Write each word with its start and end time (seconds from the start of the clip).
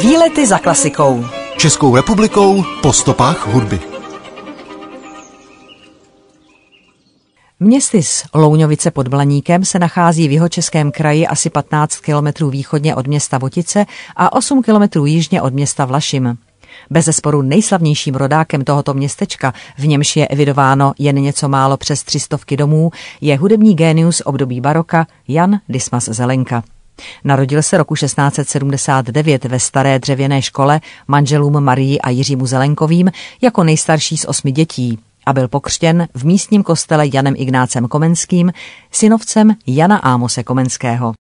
Výlety 0.00 0.46
za 0.46 0.58
klasikou. 0.58 1.24
Českou 1.56 1.96
republikou 1.96 2.64
po 2.82 2.92
stopách 2.92 3.46
hudby. 3.46 3.80
Městys 7.60 8.24
Louňovice 8.34 8.90
pod 8.90 9.08
Blaníkem 9.08 9.64
se 9.64 9.78
nachází 9.78 10.28
v 10.28 10.32
jeho 10.32 10.48
českém 10.48 10.90
kraji 10.92 11.26
asi 11.26 11.50
15 11.50 11.96
kilometrů 11.96 12.50
východně 12.50 12.94
od 12.94 13.06
města 13.06 13.38
Votice 13.38 13.86
a 14.16 14.32
8 14.32 14.62
kilometrů 14.62 15.06
jižně 15.06 15.42
od 15.42 15.54
města 15.54 15.84
Vlašim. 15.84 16.38
Bez 16.90 17.04
zesporu 17.04 17.42
nejslavnějším 17.42 18.14
rodákem 18.14 18.64
tohoto 18.64 18.94
městečka, 18.94 19.54
v 19.78 19.86
němž 19.86 20.16
je 20.16 20.28
evidováno 20.28 20.92
jen 20.98 21.16
něco 21.16 21.48
málo 21.48 21.76
přes 21.76 22.02
třistovky 22.02 22.56
domů, 22.56 22.90
je 23.20 23.36
hudební 23.36 23.74
génius 23.74 24.22
období 24.24 24.60
baroka 24.60 25.06
Jan 25.28 25.60
Dismas 25.68 26.04
Zelenka. 26.04 26.62
Narodil 27.24 27.62
se 27.62 27.78
roku 27.78 27.94
1679 27.94 29.44
ve 29.44 29.60
staré 29.60 29.98
dřevěné 29.98 30.42
škole 30.42 30.80
manželům 31.08 31.60
Marii 31.60 32.00
a 32.00 32.10
Jiřímu 32.10 32.46
Zelenkovým 32.46 33.10
jako 33.40 33.64
nejstarší 33.64 34.16
z 34.16 34.24
osmi 34.24 34.52
dětí 34.52 34.98
a 35.26 35.32
byl 35.32 35.48
pokřtěn 35.48 36.08
v 36.14 36.24
místním 36.24 36.62
kostele 36.62 37.04
Janem 37.14 37.34
Ignácem 37.36 37.88
Komenským, 37.88 38.52
synovcem 38.92 39.54
Jana 39.66 39.96
Ámose 39.96 40.42
Komenského. 40.42 41.12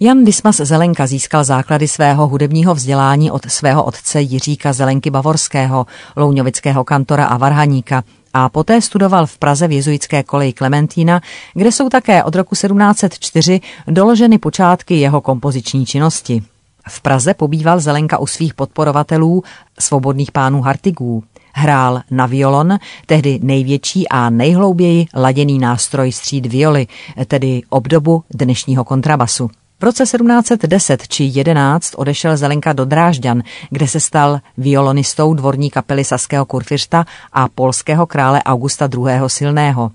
Jan 0.00 0.24
Dismas 0.24 0.56
Zelenka 0.56 1.06
získal 1.06 1.44
základy 1.44 1.88
svého 1.88 2.28
hudebního 2.28 2.74
vzdělání 2.74 3.30
od 3.30 3.50
svého 3.50 3.84
otce 3.84 4.20
Jiříka 4.20 4.72
Zelenky 4.72 5.10
Bavorského, 5.10 5.86
louňovického 6.16 6.84
kantora 6.84 7.26
a 7.26 7.36
varhaníka 7.36 8.04
a 8.34 8.48
poté 8.48 8.80
studoval 8.82 9.26
v 9.26 9.38
Praze 9.38 9.68
v 9.68 9.72
jezuitské 9.72 10.22
koleji 10.22 10.52
Klementína, 10.52 11.20
kde 11.54 11.72
jsou 11.72 11.88
také 11.88 12.24
od 12.24 12.34
roku 12.34 12.54
1704 12.54 13.60
doloženy 13.86 14.38
počátky 14.38 14.94
jeho 14.94 15.20
kompoziční 15.20 15.86
činnosti. 15.86 16.42
V 16.88 17.00
Praze 17.00 17.34
pobýval 17.34 17.80
Zelenka 17.80 18.18
u 18.18 18.26
svých 18.26 18.54
podporovatelů, 18.54 19.42
svobodných 19.78 20.32
pánů 20.32 20.62
Hartigů. 20.62 21.24
Hrál 21.52 22.00
na 22.10 22.26
violon, 22.26 22.78
tehdy 23.06 23.40
největší 23.42 24.08
a 24.08 24.30
nejhlouběji 24.30 25.06
laděný 25.14 25.58
nástroj 25.58 26.12
stříd 26.12 26.46
violy, 26.46 26.86
tedy 27.26 27.62
obdobu 27.68 28.24
dnešního 28.34 28.84
kontrabasu. 28.84 29.50
V 29.80 29.82
roce 29.82 30.02
1710 30.02 31.08
či 31.08 31.24
11 31.24 31.94
odešel 31.96 32.36
Zelenka 32.36 32.72
do 32.72 32.84
Drážďan, 32.84 33.42
kde 33.70 33.88
se 33.88 34.00
stal 34.00 34.40
violonistou 34.56 35.34
dvorní 35.34 35.70
kapely 35.70 36.04
Saského 36.04 36.44
kurfiřta 36.44 37.06
a 37.32 37.48
polského 37.48 38.06
krále 38.06 38.42
Augusta 38.42 38.88
II. 38.94 39.20
Silného. 39.26 39.90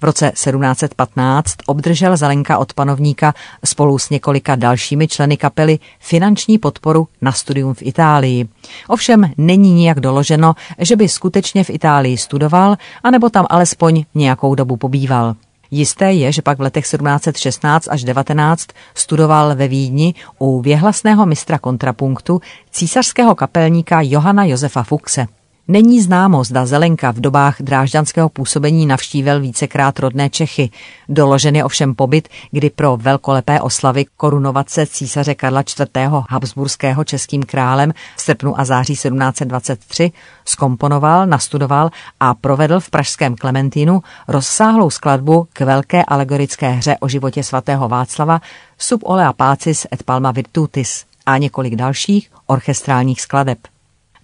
V 0.00 0.04
roce 0.04 0.30
1715 0.30 1.54
obdržel 1.66 2.16
Zelenka 2.16 2.58
od 2.58 2.72
panovníka 2.72 3.34
spolu 3.64 3.98
s 3.98 4.10
několika 4.10 4.56
dalšími 4.56 5.08
členy 5.08 5.36
kapely 5.36 5.78
finanční 6.00 6.58
podporu 6.58 7.08
na 7.22 7.32
studium 7.32 7.74
v 7.74 7.82
Itálii. 7.82 8.48
Ovšem 8.88 9.30
není 9.36 9.72
nijak 9.72 10.00
doloženo, 10.00 10.54
že 10.78 10.96
by 10.96 11.08
skutečně 11.08 11.64
v 11.64 11.70
Itálii 11.70 12.18
studoval, 12.18 12.76
anebo 13.02 13.30
tam 13.30 13.46
alespoň 13.50 14.04
nějakou 14.14 14.54
dobu 14.54 14.76
pobýval. 14.76 15.34
Jisté 15.74 16.12
je, 16.12 16.32
že 16.32 16.42
pak 16.42 16.58
v 16.58 16.60
letech 16.60 16.84
1716 16.84 17.88
až 17.90 18.04
19 18.04 18.68
studoval 18.94 19.54
ve 19.54 19.68
Vídni 19.68 20.14
u 20.38 20.60
věhlasného 20.60 21.26
mistra 21.26 21.58
kontrapunktu 21.58 22.40
císařského 22.70 23.34
kapelníka 23.34 24.00
Johana 24.00 24.44
Josefa 24.44 24.82
Fuxe. 24.82 25.26
Není 25.68 26.00
známo, 26.00 26.44
zda 26.44 26.66
Zelenka 26.66 27.10
v 27.10 27.20
dobách 27.20 27.62
drážďanského 27.62 28.28
působení 28.28 28.86
navštívil 28.86 29.40
vícekrát 29.40 29.98
rodné 29.98 30.30
Čechy. 30.30 30.70
Doložen 31.08 31.56
je 31.56 31.64
ovšem 31.64 31.94
pobyt, 31.94 32.28
kdy 32.50 32.70
pro 32.70 32.96
velkolepé 32.96 33.60
oslavy 33.60 34.04
korunovace 34.16 34.86
císaře 34.86 35.34
Karla 35.34 35.60
IV. 35.60 35.88
Habsburského 36.30 37.04
českým 37.04 37.42
králem 37.42 37.92
v 38.16 38.20
srpnu 38.20 38.60
a 38.60 38.64
září 38.64 38.92
1723 38.92 40.12
skomponoval, 40.44 41.26
nastudoval 41.26 41.90
a 42.20 42.34
provedl 42.34 42.80
v 42.80 42.90
pražském 42.90 43.36
Klementínu 43.36 44.02
rozsáhlou 44.28 44.90
skladbu 44.90 45.48
k 45.52 45.60
velké 45.60 46.04
alegorické 46.04 46.70
hře 46.70 46.96
o 47.00 47.08
životě 47.08 47.42
svatého 47.42 47.88
Václava 47.88 48.40
Sub 48.78 49.00
olea 49.04 49.32
pacis 49.32 49.86
et 49.92 50.02
palma 50.02 50.30
virtutis 50.30 51.04
a 51.26 51.38
několik 51.38 51.76
dalších 51.76 52.30
orchestrálních 52.46 53.20
skladeb. 53.20 53.58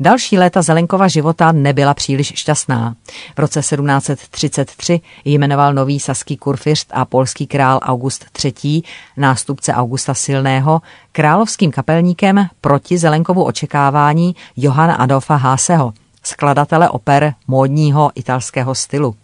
Další 0.02 0.38
léta 0.38 0.62
Zelenkova 0.62 1.08
života 1.08 1.52
nebyla 1.52 1.94
příliš 1.94 2.32
šťastná. 2.36 2.94
V 3.36 3.38
roce 3.38 3.60
1733 3.60 5.00
jmenoval 5.24 5.74
nový 5.74 6.00
saský 6.00 6.36
kurfiřt 6.36 6.88
a 6.90 7.04
polský 7.04 7.46
král 7.46 7.80
August 7.82 8.24
III., 8.44 8.82
nástupce 9.16 9.74
Augusta 9.74 10.14
Silného, 10.14 10.82
královským 11.12 11.70
kapelníkem 11.70 12.46
proti 12.60 12.98
Zelenkovu 12.98 13.44
očekávání 13.44 14.36
Johana 14.56 14.94
Adolfa 14.94 15.36
Háseho, 15.36 15.92
skladatele 16.22 16.88
oper 16.88 17.34
módního 17.46 18.10
italského 18.14 18.74
stylu. 18.74 19.16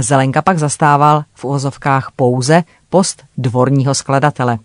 Zelenka 0.00 0.42
pak 0.42 0.58
zastával 0.58 1.24
v 1.34 1.44
uvozovkách 1.44 2.10
pouze 2.16 2.62
post 2.88 3.22
dvorního 3.38 3.94
skladatele. 3.94 4.58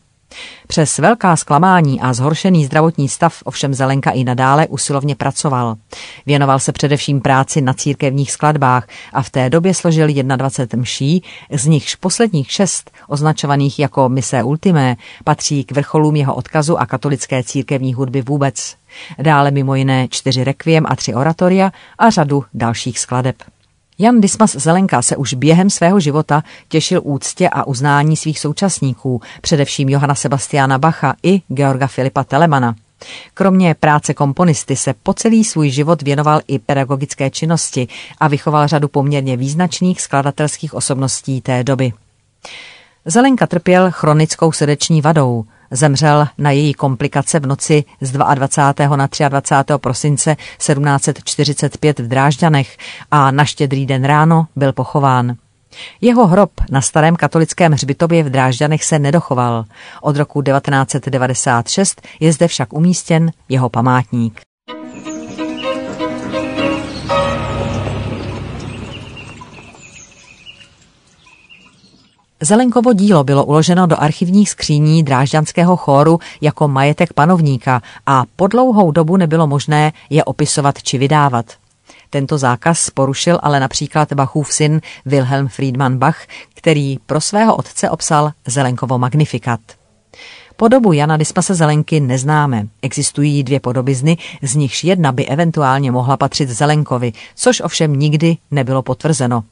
Přes 0.67 0.97
velká 0.97 1.35
zklamání 1.35 2.01
a 2.01 2.13
zhoršený 2.13 2.66
zdravotní 2.66 3.09
stav 3.09 3.41
ovšem 3.45 3.73
Zelenka 3.73 4.12
i 4.12 4.23
nadále 4.23 4.67
usilovně 4.67 5.16
pracoval. 5.16 5.75
Věnoval 6.25 6.59
se 6.59 6.72
především 6.72 7.22
práci 7.22 7.62
na 7.62 7.73
církevních 7.73 8.31
skladbách 8.31 8.88
a 9.13 9.22
v 9.22 9.29
té 9.29 9.50
době 9.50 9.73
složil 9.73 10.07
21 10.07 10.81
mší, 10.81 11.23
z 11.51 11.66
nichž 11.66 11.95
posledních 11.95 12.51
šest, 12.51 12.91
označovaných 13.07 13.79
jako 13.79 14.09
mise 14.09 14.44
ultimé, 14.44 14.95
patří 15.23 15.63
k 15.63 15.72
vrcholům 15.72 16.16
jeho 16.16 16.35
odkazu 16.35 16.78
a 16.78 16.85
katolické 16.85 17.44
církevní 17.44 17.94
hudby 17.94 18.22
vůbec. 18.22 18.75
Dále 19.22 19.51
mimo 19.51 19.75
jiné 19.75 20.07
čtyři 20.07 20.44
rekviem 20.44 20.85
a 20.89 20.95
tři 20.95 21.13
oratoria 21.13 21.72
a 21.97 22.09
řadu 22.09 22.44
dalších 22.53 23.00
skladeb. 23.00 23.35
Jan 24.01 24.21
Dismas 24.21 24.51
Zelenka 24.51 25.01
se 25.01 25.15
už 25.15 25.33
během 25.33 25.69
svého 25.69 25.99
života 25.99 26.43
těšil 26.67 27.01
úctě 27.03 27.49
a 27.49 27.67
uznání 27.67 28.17
svých 28.17 28.39
současníků, 28.39 29.21
především 29.41 29.89
Johana 29.89 30.15
Sebastiana 30.15 30.77
Bacha 30.77 31.15
i 31.23 31.41
Georga 31.47 31.87
Filipa 31.87 32.23
Telemana. 32.23 32.75
Kromě 33.33 33.75
práce 33.79 34.13
komponisty 34.13 34.75
se 34.75 34.93
po 35.03 35.13
celý 35.13 35.43
svůj 35.43 35.69
život 35.69 36.01
věnoval 36.01 36.41
i 36.47 36.59
pedagogické 36.59 37.29
činnosti 37.29 37.88
a 38.19 38.27
vychoval 38.27 38.67
řadu 38.67 38.88
poměrně 38.88 39.38
význačných 39.38 40.01
skladatelských 40.01 40.73
osobností 40.73 41.41
té 41.41 41.63
doby. 41.63 41.93
Zelenka 43.05 43.47
trpěl 43.47 43.91
chronickou 43.91 44.51
srdeční 44.51 45.01
vadou. 45.01 45.45
Zemřel 45.72 46.28
na 46.38 46.52
její 46.52 46.74
komplikace 46.74 47.40
v 47.40 47.46
noci 47.46 47.84
z 48.02 48.12
22. 48.12 48.96
na 48.96 49.07
23. 49.30 49.74
prosince 49.78 50.35
1745 50.35 52.00
v 52.00 52.07
Drážďanech 52.07 52.78
a 53.12 53.31
na 53.31 53.46
štědrý 53.46 53.85
den 53.85 54.03
ráno 54.03 54.47
byl 54.56 54.74
pochován. 54.74 55.35
Jeho 56.02 56.28
hrob 56.28 56.52
na 56.72 56.81
starém 56.81 57.16
katolickém 57.16 57.72
hřbitově 57.72 58.24
v 58.24 58.30
Drážďanech 58.30 58.84
se 58.84 59.00
nedochoval. 59.00 59.66
Od 60.02 60.16
roku 60.16 60.41
1996 60.41 62.01
je 62.19 62.34
zde 62.34 62.47
však 62.47 62.74
umístěn 62.74 63.31
jeho 63.50 63.69
památník. 63.69 64.41
Zelenkovo 72.41 72.94
dílo 72.94 73.23
bylo 73.23 73.45
uloženo 73.45 73.88
do 73.88 74.01
archivních 74.01 74.50
skříní 74.50 75.03
drážďanského 75.03 75.77
chóru 75.77 76.19
jako 76.41 76.67
majetek 76.67 77.13
panovníka 77.13 77.81
a 78.05 78.23
po 78.35 78.47
dlouhou 78.47 78.91
dobu 78.91 79.17
nebylo 79.17 79.47
možné 79.47 79.94
je 80.09 80.23
opisovat 80.23 80.83
či 80.83 80.97
vydávat. 80.97 81.45
Tento 82.09 82.38
zákaz 82.38 82.89
porušil 82.89 83.39
ale 83.44 83.59
například 83.59 84.13
Bachův 84.13 84.53
syn 84.53 84.81
Wilhelm 85.06 85.47
Friedman 85.47 85.97
Bach, 85.97 86.18
který 86.53 86.97
pro 87.06 87.21
svého 87.21 87.56
otce 87.56 87.89
obsal 87.89 88.31
Zelenkovo 88.47 88.97
magnifikat. 88.97 89.59
Podobu 90.56 90.94
Jana 90.94 91.18
Dispase 91.18 91.56
Zelenky 91.56 92.00
neznáme. 92.00 92.68
Existují 92.81 93.44
dvě 93.44 93.59
podobizny, 93.59 94.18
z 94.41 94.56
nichž 94.56 94.83
jedna 94.83 95.12
by 95.12 95.25
eventuálně 95.25 95.91
mohla 95.91 96.18
patřit 96.18 96.50
Zelenkovi, 96.50 97.13
což 97.36 97.62
ovšem 97.62 97.94
nikdy 97.94 98.38
nebylo 98.51 98.81
potvrzeno. 98.81 99.44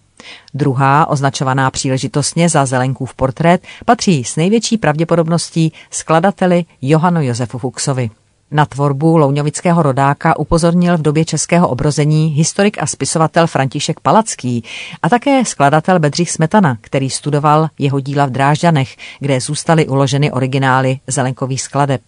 Druhá, 0.53 1.09
označovaná 1.09 1.71
příležitostně 1.71 2.49
za 2.49 2.65
Zelenkův 2.65 3.13
portrét, 3.13 3.61
patří 3.85 4.23
s 4.23 4.35
největší 4.35 4.77
pravděpodobností 4.77 5.73
skladateli 5.91 6.65
Johanu 6.81 7.21
Josefu 7.21 7.57
Fuchsovi. 7.57 8.09
Na 8.51 8.65
tvorbu 8.65 9.17
louňovického 9.17 9.83
rodáka 9.83 10.39
upozornil 10.39 10.97
v 10.97 11.01
době 11.01 11.25
českého 11.25 11.67
obrození 11.67 12.27
historik 12.27 12.83
a 12.83 12.85
spisovatel 12.85 13.47
František 13.47 13.99
Palacký 13.99 14.63
a 15.01 15.09
také 15.09 15.45
skladatel 15.45 15.99
Bedřich 15.99 16.31
Smetana, 16.31 16.77
který 16.81 17.09
studoval 17.09 17.67
jeho 17.79 17.99
díla 17.99 18.25
v 18.25 18.29
Drážďanech, 18.29 18.95
kde 19.19 19.41
zůstaly 19.41 19.87
uloženy 19.87 20.31
originály 20.31 20.99
zelenkových 21.07 21.61
skladeb. 21.61 22.01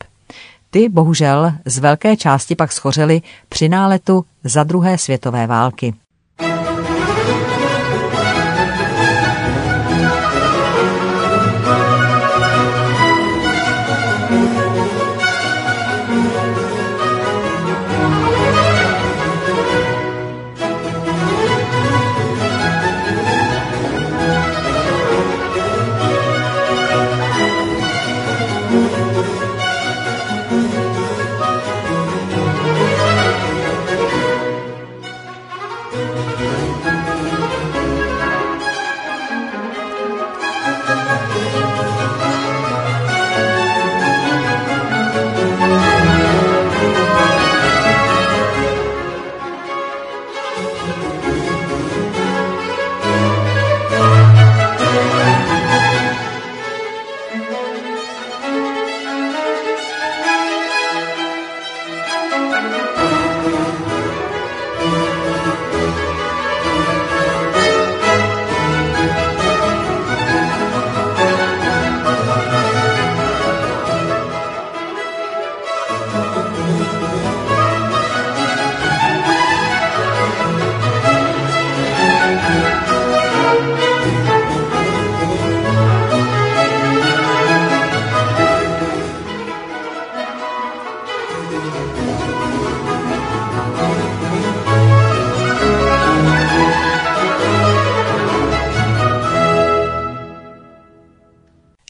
Ty 0.70 0.90
bohužel 0.90 1.54
z 1.66 1.80
velké 1.80 2.18
části 2.18 2.56
pak 2.56 2.72
schořely 2.72 3.22
při 3.50 3.70
náletu 3.70 4.26
za 4.44 4.64
druhé 4.64 4.98
světové 4.98 5.48
války. 5.48 5.94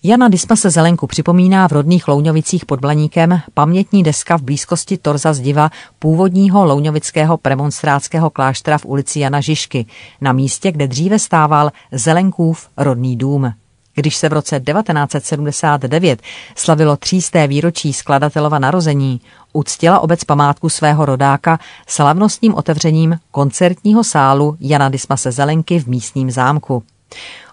Jana 0.09 0.27
Dismase 0.27 0.69
Zelenku 0.69 1.07
připomíná 1.07 1.67
v 1.67 1.71
rodných 1.71 2.07
Louňovicích 2.07 2.65
pod 2.65 2.79
Blaníkem 2.79 3.41
pamětní 3.53 4.03
deska 4.03 4.37
v 4.37 4.41
blízkosti 4.41 4.97
Torza 4.97 5.33
zdiva 5.33 5.69
původního 5.99 6.65
louňovického 6.65 7.37
premonstrátského 7.37 8.29
kláštera 8.29 8.77
v 8.77 8.85
ulici 8.85 9.19
Jana 9.19 9.41
Žižky, 9.41 9.85
na 10.21 10.33
místě, 10.33 10.71
kde 10.71 10.87
dříve 10.87 11.19
stával 11.19 11.71
Zelenkův 11.91 12.69
rodný 12.77 13.17
dům. 13.17 13.53
Když 13.95 14.15
se 14.15 14.29
v 14.29 14.33
roce 14.33 14.59
1979 14.59 16.21
slavilo 16.55 16.97
třísté 16.97 17.47
výročí 17.47 17.93
skladatelova 17.93 18.59
narození, 18.59 19.21
uctila 19.53 19.99
obec 19.99 20.23
památku 20.23 20.69
svého 20.69 21.05
rodáka 21.05 21.59
slavnostním 21.87 22.55
otevřením 22.55 23.19
koncertního 23.31 24.03
sálu 24.03 24.57
Jana 24.59 24.89
Dismase 24.89 25.31
Zelenky 25.31 25.79
v 25.79 25.87
místním 25.87 26.31
zámku. 26.31 26.83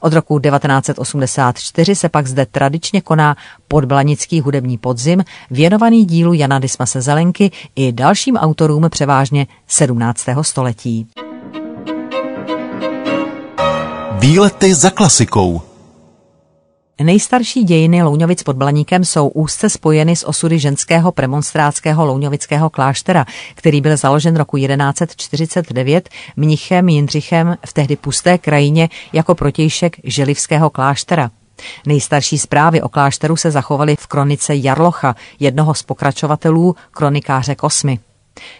Od 0.00 0.12
roku 0.12 0.38
1984 0.38 1.94
se 1.94 2.08
pak 2.08 2.26
zde 2.26 2.46
tradičně 2.46 3.00
koná 3.00 3.36
podblanický 3.68 4.40
hudební 4.40 4.78
podzim, 4.78 5.24
věnovaný 5.50 6.04
dílu 6.04 6.32
Jana 6.32 6.58
Dismase 6.58 7.00
Zelenky 7.00 7.50
i 7.76 7.92
dalším 7.92 8.36
autorům 8.36 8.86
převážně 8.90 9.46
17. 9.66 10.24
století. 10.42 11.06
Výlety 14.18 14.74
za 14.74 14.90
klasikou 14.90 15.62
Nejstarší 17.02 17.64
dějiny 17.64 18.02
Louňovic 18.02 18.42
pod 18.42 18.56
Blaníkem 18.56 19.04
jsou 19.04 19.28
úzce 19.28 19.70
spojeny 19.70 20.16
s 20.16 20.28
osudy 20.28 20.58
ženského 20.58 21.12
premonstrátského 21.12 22.06
Louňovického 22.06 22.70
kláštera, 22.70 23.24
který 23.54 23.80
byl 23.80 23.96
založen 23.96 24.36
roku 24.36 24.56
1149 24.56 26.08
mnichem 26.36 26.88
Jindřichem 26.88 27.56
v 27.66 27.72
tehdy 27.72 27.96
pusté 27.96 28.38
krajině 28.38 28.88
jako 29.12 29.34
protějšek 29.34 29.96
Želivského 30.04 30.70
kláštera. 30.70 31.30
Nejstarší 31.86 32.38
zprávy 32.38 32.82
o 32.82 32.88
klášteru 32.88 33.36
se 33.36 33.50
zachovaly 33.50 33.96
v 33.96 34.06
kronice 34.06 34.54
Jarlocha, 34.56 35.16
jednoho 35.40 35.74
z 35.74 35.82
pokračovatelů 35.82 36.76
kronikáře 36.90 37.54
Kosmy. 37.54 37.98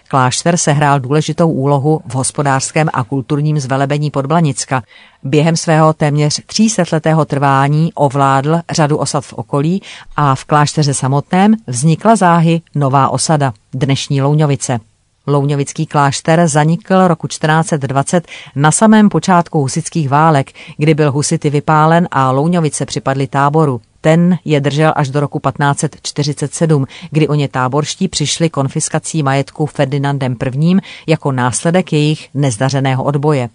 Klášter 0.08 0.56
sehrál 0.56 1.00
důležitou 1.00 1.50
úlohu 1.50 2.00
v 2.06 2.14
hospodářském 2.14 2.88
a 2.93 3.05
kulturním 3.05 3.61
zvelebení 3.61 4.11
Podblanicka. 4.11 4.82
Během 5.23 5.56
svého 5.56 5.93
téměř 5.93 6.40
třísetletého 6.46 7.25
trvání 7.25 7.93
ovládl 7.93 8.61
řadu 8.70 8.96
osad 8.96 9.25
v 9.25 9.32
okolí 9.32 9.82
a 10.17 10.34
v 10.34 10.44
klášteře 10.44 10.94
samotném 10.94 11.55
vznikla 11.67 12.17
záhy 12.17 12.61
nová 12.75 13.08
osada, 13.08 13.52
dnešní 13.75 14.23
Louňovice. 14.23 14.81
Louňovický 15.26 15.87
klášter 15.87 16.49
zanikl 16.49 17.08
roku 17.08 17.26
1420 17.26 18.28
na 18.56 18.73
samém 18.73 19.08
počátku 19.08 19.61
husických 19.61 20.08
válek, 20.08 20.52
kdy 20.76 20.94
byl 20.94 21.12
husity 21.12 21.50
vypálen 21.50 22.08
a 22.11 22.31
Louňovice 22.31 22.87
připadly 22.87 23.26
táboru. 23.26 23.81
Ten 24.00 24.38
je 24.44 24.61
držel 24.61 24.93
až 24.96 25.08
do 25.08 25.20
roku 25.20 25.40
1547, 25.40 26.87
kdy 27.11 27.28
o 27.28 27.34
ně 27.34 27.49
táborští 27.49 28.08
přišli 28.08 28.50
konfiskací 28.50 29.23
majetku 29.23 29.67
Ferdinandem 29.67 30.37
I. 30.61 30.76
jako 31.06 31.32
následek 31.32 31.93
jejich 31.93 32.28
nezdařeného 32.34 33.05
odboje. 33.05 33.49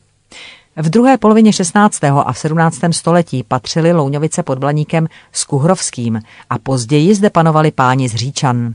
V 0.75 0.89
druhé 0.89 1.17
polovině 1.17 1.53
16. 1.53 2.03
a 2.03 2.33
v 2.33 2.37
17. 2.37 2.79
století 2.91 3.43
patřili 3.43 3.93
Louňovice 3.93 4.43
pod 4.43 4.59
Blaníkem 4.59 5.07
s 5.31 5.43
Kuhrovským 5.43 6.21
a 6.49 6.59
později 6.59 7.15
zde 7.15 7.29
panovali 7.29 7.71
páni 7.71 8.09
z 8.09 8.15
Říčan. 8.15 8.73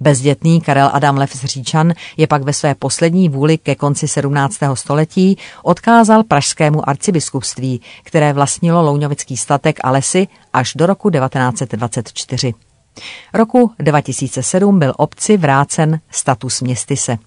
Bezdětný 0.00 0.60
Karel 0.60 0.90
Adam 0.92 1.16
Lev 1.16 1.44
Říčan 1.44 1.92
je 2.16 2.26
pak 2.26 2.42
ve 2.42 2.52
své 2.52 2.74
poslední 2.74 3.28
vůli 3.28 3.58
ke 3.58 3.74
konci 3.74 4.08
17. 4.08 4.58
století 4.74 5.38
odkázal 5.62 6.24
pražskému 6.24 6.88
arcibiskupství, 6.88 7.80
které 8.02 8.32
vlastnilo 8.32 8.82
Louňovický 8.82 9.36
statek 9.36 9.80
a 9.84 9.90
lesy 9.90 10.28
až 10.52 10.74
do 10.74 10.86
roku 10.86 11.10
1924. 11.10 12.54
Roku 13.34 13.72
2007 13.78 14.78
byl 14.78 14.94
obci 14.96 15.36
vrácen 15.36 16.00
status 16.10 16.60
městyse. 16.60 17.18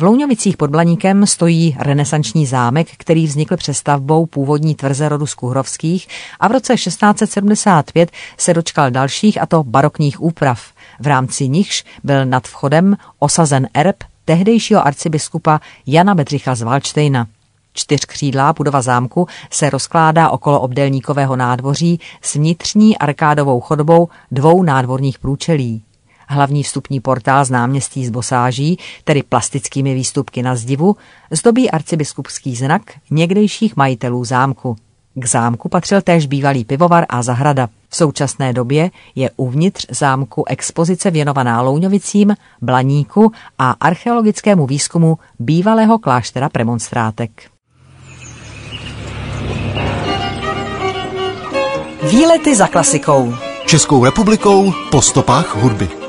V 0.00 0.02
Louňovicích 0.02 0.56
pod 0.56 0.70
Blaníkem 0.70 1.26
stojí 1.26 1.76
renesanční 1.80 2.46
zámek, 2.46 2.88
který 2.96 3.26
vznikl 3.26 3.56
přestavbou 3.56 4.26
původní 4.26 4.74
tvrze 4.74 5.08
rodu 5.08 5.26
Skuhrovských 5.26 6.08
a 6.40 6.48
v 6.48 6.52
roce 6.52 6.74
1675 6.74 8.10
se 8.36 8.54
dočkal 8.54 8.90
dalších 8.90 9.42
a 9.42 9.46
to 9.46 9.64
barokních 9.64 10.22
úprav, 10.22 10.72
v 11.00 11.06
rámci 11.06 11.48
nichž 11.48 11.84
byl 12.04 12.26
nad 12.26 12.48
vchodem 12.48 12.96
osazen 13.18 13.68
erb 13.74 13.96
tehdejšího 14.24 14.86
arcibiskupa 14.86 15.60
Jana 15.86 16.14
Bedřicha 16.14 16.54
z 16.54 16.62
Valčtejna. 16.62 17.26
Čtyřkřídlá 17.72 18.52
budova 18.52 18.82
zámku 18.82 19.26
se 19.50 19.70
rozkládá 19.70 20.30
okolo 20.30 20.60
obdélníkového 20.60 21.36
nádvoří 21.36 22.00
s 22.22 22.34
vnitřní 22.34 22.98
arkádovou 22.98 23.60
chodbou 23.60 24.08
dvou 24.30 24.62
nádvorních 24.62 25.18
průčelí. 25.18 25.82
Hlavní 26.30 26.62
vstupní 26.62 27.00
portál 27.00 27.44
z 27.44 27.50
náměstí 27.50 28.06
z 28.06 28.10
Bosáží, 28.10 28.78
tedy 29.04 29.22
plastickými 29.22 29.94
výstupky 29.94 30.42
na 30.42 30.56
zdivu, 30.56 30.96
zdobí 31.30 31.70
arcibiskupský 31.70 32.56
znak 32.56 32.82
někdejších 33.10 33.76
majitelů 33.76 34.24
zámku. 34.24 34.76
K 35.14 35.26
zámku 35.26 35.68
patřil 35.68 36.02
též 36.02 36.26
bývalý 36.26 36.64
pivovar 36.64 37.06
a 37.08 37.22
zahrada. 37.22 37.68
V 37.88 37.96
současné 37.96 38.52
době 38.52 38.90
je 39.14 39.30
uvnitř 39.36 39.86
zámku 39.90 40.44
expozice 40.48 41.10
věnovaná 41.10 41.62
Louňovicím, 41.62 42.36
Blaníku 42.62 43.32
a 43.58 43.70
archeologickému 43.70 44.66
výzkumu 44.66 45.18
bývalého 45.38 45.98
kláštera 45.98 46.48
premonstrátek. 46.48 47.30
Výlety 52.10 52.56
za 52.56 52.66
klasikou. 52.66 53.34
Českou 53.66 54.04
republikou 54.04 54.72
po 54.90 55.02
stopách 55.02 55.56
hudby. 55.56 56.07